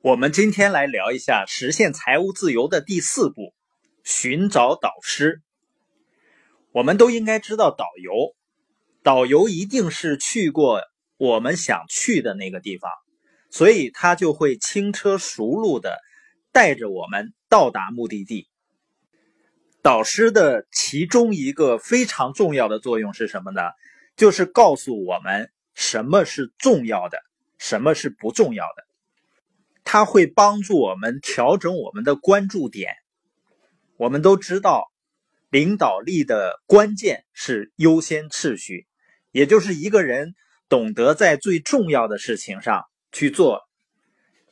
[0.00, 3.52] 我们今天来聊一下实现财务自由的第四步：
[4.04, 5.42] 寻找导师。
[6.70, 8.36] 我们都应该知道，导游，
[9.02, 10.82] 导游一定是去过
[11.16, 12.92] 我们想去的那个地方，
[13.50, 15.98] 所以他就会轻车熟路的
[16.52, 18.46] 带着我们到达目的地。
[19.82, 23.62] 导师的其中一个非常重要的作用是什么呢？
[24.14, 27.18] 就是告诉我们什么是重要的，
[27.58, 28.87] 什么是不重要的。
[29.90, 32.92] 它会帮助我们调整我们的关注点。
[33.96, 34.92] 我们都知道，
[35.48, 38.86] 领导力的关键是优先次序，
[39.32, 40.34] 也就是一个人
[40.68, 43.62] 懂得在最重要的事情上去做，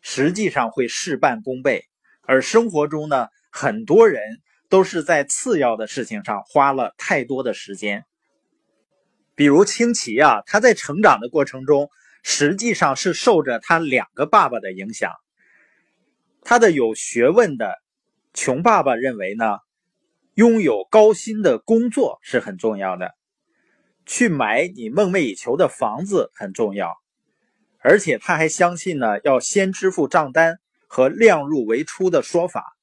[0.00, 1.84] 实际上会事半功倍。
[2.22, 4.22] 而生活中呢，很多人
[4.68, 8.04] 都是在次要的事情上花了太多的时间。
[9.34, 11.90] 比如清奇啊，他在成长的过程中，
[12.22, 15.10] 实际上是受着他两个爸爸的影响。
[16.46, 17.74] 他的有学问的
[18.34, 19.56] 穷爸爸认为呢，
[20.34, 23.14] 拥有高薪的工作是很重要的，
[24.04, 26.92] 去买你梦寐以求的房子很重要，
[27.78, 32.76] 而且他还相信呢，要先支付账单和量入为出的说法。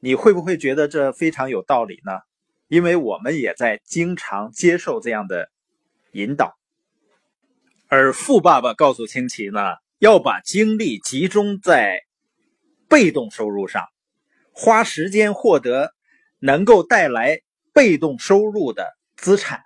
[0.00, 2.18] 你会不会觉得这非常有道理呢？
[2.66, 5.50] 因为我们也在经常接受这样的
[6.10, 6.56] 引导。
[7.86, 9.60] 而富爸爸告诉清奇呢，
[10.00, 12.05] 要把精力集中在。
[12.88, 13.84] 被动收入上，
[14.52, 15.92] 花时间获得
[16.38, 17.40] 能够带来
[17.72, 19.62] 被动收入的资产。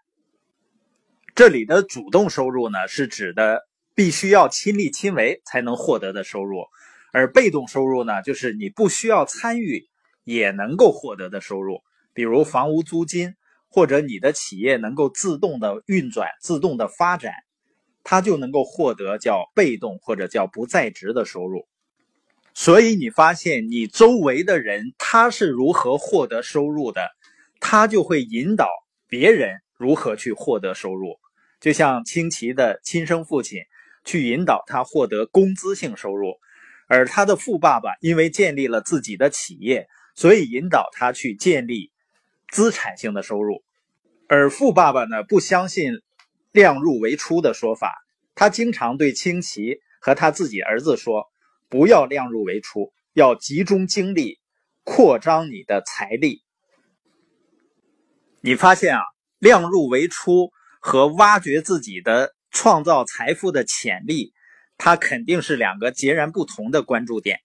[1.34, 6.64] 这里的主动收入呢，是指的必须要亲力亲为才能获得的收入；
[7.12, 9.88] 而被动收入呢，就是你不需要参与
[10.24, 13.36] 也能够获得的收入，比如房屋租金，
[13.68, 17.32] 或者你的企业能够自动的运转、自动的发展，
[18.02, 21.66] 它就能够获得叫被动或者叫不在职的收入。
[22.60, 27.08] 所以你发现你周围的人他是如何获得收入的，
[27.58, 28.68] 他就会引导
[29.08, 31.16] 别人如何去获得收入。
[31.58, 33.60] 就像清奇的亲生父亲
[34.04, 36.34] 去引导他获得工资性收入，
[36.86, 41.90] 而他的富爸爸因为建立了自己的企业，所以引导他去建立
[42.50, 43.64] 资产性的收入。
[44.28, 45.94] 而富爸爸呢，不相信
[46.52, 47.94] 量入为出的说法，
[48.34, 51.29] 他经常对清奇和他自己儿子说。
[51.70, 54.40] 不要量入为出，要集中精力
[54.84, 56.42] 扩张你的财力。
[58.42, 59.02] 你发现啊，
[59.38, 60.50] 量入为出
[60.80, 64.32] 和挖掘自己的创造财富的潜力，
[64.78, 67.38] 它肯定是两个截然不同的关注点。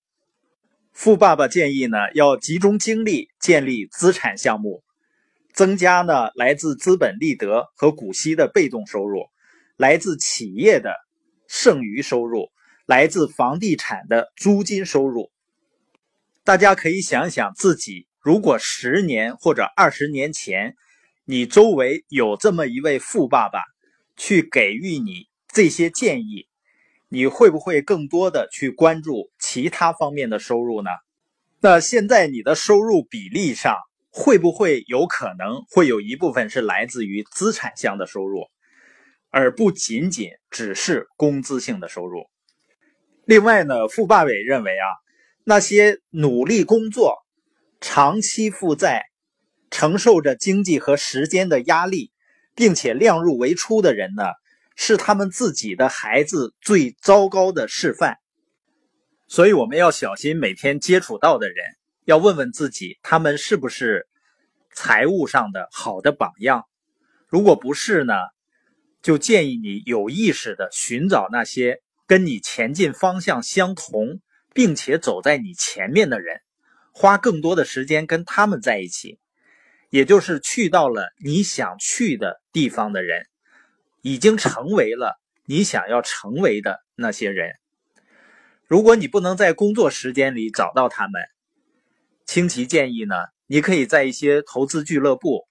[0.92, 4.84] 富爸爸建议呢，要集中精力建立资产项目，
[5.54, 9.26] 增加呢来自资本利得和股息的被动收入，
[9.78, 10.96] 来自企业的
[11.48, 12.50] 剩余收入。
[12.86, 15.32] 来自房地产的租金收入，
[16.44, 20.76] 大家可以想想自己，如果十年或者二十年前，
[21.26, 23.64] 你周围有这么一位富爸爸，
[24.16, 26.48] 去给予你这些建议，
[27.10, 30.92] 你会不会更多的去关注其他方面的收入呢？
[31.62, 33.76] 那现在你的收入比例上，
[34.12, 38.42] 会不会有可能会有一部分是来自于资产项的收入，
[39.32, 42.30] 而不仅仅只是工资性的收入？
[43.26, 44.86] 另外呢，富爸伟认为啊，
[45.44, 47.26] 那些努力工作、
[47.82, 49.06] 长期负债、
[49.72, 52.12] 承受着经济和时间的压力，
[52.54, 54.26] 并且量入为出的人呢，
[54.76, 58.20] 是他们自己的孩子最糟糕的示范。
[59.28, 61.66] 所以我们要小心每天接触到的人，
[62.04, 64.08] 要问问自己，他们是不是
[64.72, 66.66] 财务上的好的榜样？
[67.28, 68.14] 如果不是呢，
[69.02, 71.82] 就建议你有意识的寻找那些。
[72.08, 74.22] 跟你前进方向相同，
[74.54, 76.42] 并且走在你前面的人，
[76.92, 79.20] 花更多的时间跟他们在一起，
[79.90, 83.26] 也就是去到了你想去的地方的人，
[84.02, 87.54] 已经成为了你想要成为的那些人。
[88.68, 91.22] 如果你不能在工作时间里找到他们，
[92.26, 93.16] 清奇建议呢，
[93.48, 95.48] 你可以在一些投资俱乐部、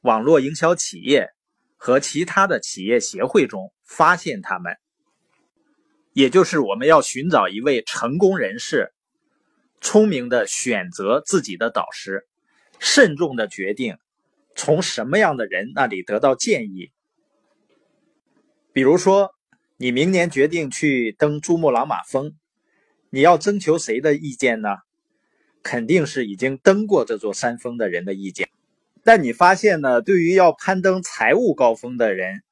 [0.00, 1.30] 网络营销企业
[1.76, 4.76] 和其他的企业协会中发现他们。
[6.12, 8.92] 也就是我们要寻找一位成功人士，
[9.80, 12.26] 聪明的选择自己的导师，
[12.78, 13.96] 慎重的决定
[14.54, 16.90] 从什么样的人那里得到建议。
[18.74, 19.30] 比如说，
[19.78, 22.34] 你明年决定去登珠穆朗玛峰，
[23.08, 24.68] 你要征求谁的意见呢？
[25.62, 28.50] 肯定是已经登过这座山峰的人的意见。
[29.02, 32.42] 但你发现呢，对于要攀登财务高峰的人，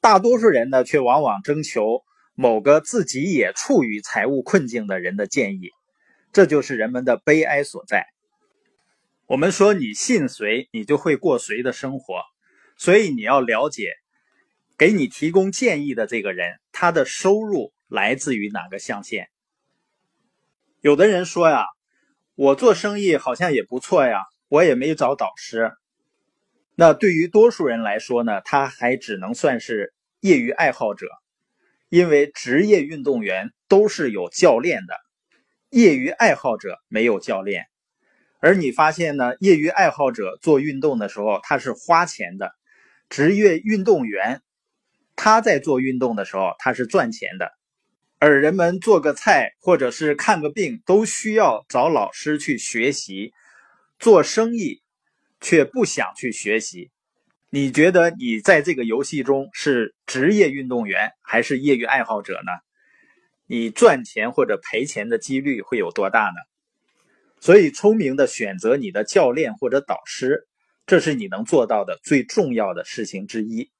[0.00, 2.02] 大多数人呢却往往征求。
[2.40, 5.68] 某个自己也处于财务困境的人的建议，
[6.32, 8.06] 这就是人们的悲哀所在。
[9.26, 12.22] 我们说你信谁，你就会过谁的生活，
[12.78, 13.92] 所以你要了解，
[14.78, 19.28] 给你提供建议的这个人，他的收入来自于哪个象限。
[20.80, 21.66] 有的人说呀，
[22.36, 25.72] 我做生意好像也不错呀，我也没找导师。
[26.74, 31.06] 那对于多数人来说呢，他还只能算是业余爱好者，
[31.90, 34.96] 因为职业运动员都是有教练的，
[35.68, 37.66] 业余爱好者没有教练。
[38.38, 42.52] 而你发现呢，业余爱好者做运动的时候他是花钱的，
[43.10, 44.40] 职业运动员
[45.16, 47.52] 他在做运动的时候他是赚钱的。
[48.18, 53.34] 而人们做个菜或者是看个病都需要找老师去学习，
[53.98, 54.82] 做生意。
[55.42, 56.90] 却不想去学习，
[57.52, 62.52] 你觉得你在这个游戏中是职业运动员还是业余爱好者呢？
[63.46, 66.36] 你赚钱或者赔钱的几率会有多大呢？
[67.40, 70.46] 所以，聪明的选择你的教练或者导师，
[70.86, 73.72] 这是你能做到的最重要的事情之一。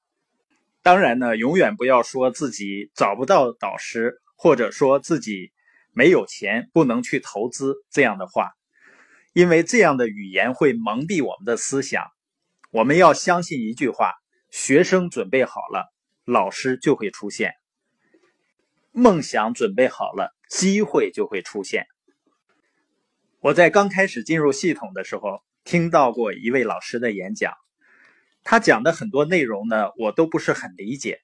[0.83, 5.53] 当然呢，永远不要说自己找不到导师，或者说自己
[5.93, 8.51] 没有钱不能去投资这样的话。
[9.33, 12.09] 因为这样的语言会蒙蔽我们的思想，
[12.71, 14.13] 我们要相信一句话：
[14.49, 15.93] 学生准备好了，
[16.25, 17.51] 老师就会出现；
[18.93, 21.87] 梦想准备好了，机会就会出现。
[23.41, 27.55] 我在刚开始进入系统的时候，听到过一位老师的演讲，
[28.45, 31.19] 他讲的很多内容呢，我都不是很理解，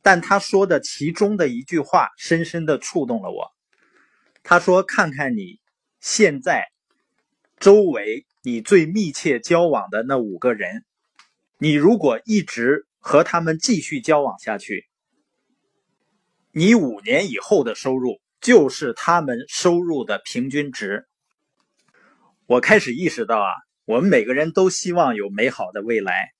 [0.00, 3.50] 但他说的其中的一句话深深的触动了我。
[4.42, 5.60] 他说：“看看你
[6.00, 6.68] 现在。”
[7.60, 10.84] 周围你最密切交往的那五个人，
[11.58, 14.88] 你如果一直和他们继续交往下去，
[16.50, 21.06] 你五年以后的收入就是他们收入的平均值。
[22.46, 23.52] 我开始意识到啊，
[23.84, 26.32] 我们每个人都希望有美好的未来，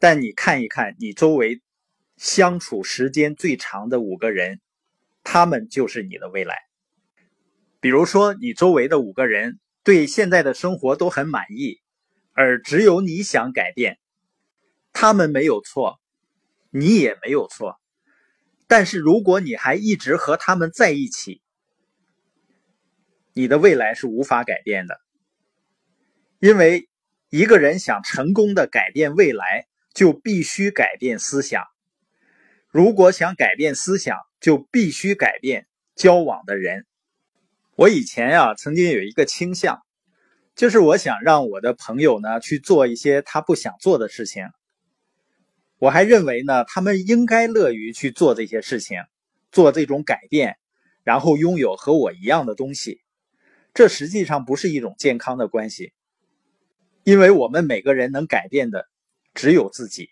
[0.00, 1.62] 但你看一看你周围
[2.16, 4.60] 相处时间最长的五个人，
[5.22, 6.58] 他们就是你的未来。
[7.78, 9.60] 比如说，你周围的五个人。
[9.88, 11.80] 对现在的生活都很满意，
[12.34, 13.98] 而只有你想改变，
[14.92, 15.98] 他们没有错，
[16.68, 17.80] 你也没有错。
[18.66, 21.40] 但是如果你还一直和他们在一起，
[23.32, 25.00] 你的未来是无法改变的。
[26.38, 26.90] 因为
[27.30, 31.64] 一个人想成功的改变未来，就必须改变思想。
[32.68, 36.84] 如果想改变思想，就必须改变交往的人。
[37.78, 39.80] 我以前呀，曾经有一个倾向，
[40.56, 44.48] 就是我想让我的朋友呢去做一些他不想做的事情。
[45.78, 48.98] 我还认为呢，他们应该乐于去做这些事情，
[49.52, 50.56] 做这种改变，
[51.04, 53.00] 然后拥有和我一样的东西。
[53.74, 55.92] 这实际上不是一种健康的关系，
[57.04, 58.88] 因为我们每个人能改变的
[59.34, 60.08] 只有自己。